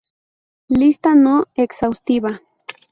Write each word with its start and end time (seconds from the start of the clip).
Lista 0.67 1.13
no 1.13 1.45
exhaustiva. 1.53 2.41